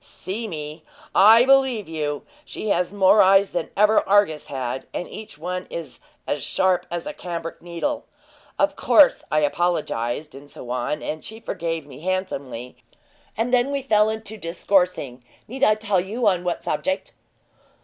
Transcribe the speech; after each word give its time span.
"See 0.03 0.47
me? 0.47 0.81
I 1.13 1.45
believe 1.45 1.87
you! 1.87 2.23
She 2.43 2.69
has 2.69 2.91
more 2.91 3.21
eyes 3.21 3.51
than 3.51 3.69
ever 3.77 3.99
Argus 4.09 4.47
had, 4.47 4.87
and 4.95 5.07
each 5.07 5.37
one 5.37 5.67
is 5.69 5.99
as 6.25 6.41
sharp 6.41 6.87
as 6.89 7.05
a 7.05 7.13
cambric 7.13 7.61
needle. 7.61 8.05
Of 8.57 8.75
course 8.75 9.23
I 9.31 9.41
apologized, 9.41 10.33
and 10.33 10.49
so 10.49 10.71
on, 10.71 11.03
and 11.03 11.23
she 11.23 11.39
forgave 11.39 11.85
me 11.85 11.99
handsomely, 11.99 12.77
and 13.37 13.53
then 13.53 13.69
we 13.69 13.83
fell 13.83 14.19
to 14.19 14.37
discoursing 14.37 15.23
need 15.47 15.63
I 15.63 15.75
tell 15.75 16.01
you 16.01 16.25
on 16.25 16.43
what 16.43 16.63
subject?" 16.63 17.13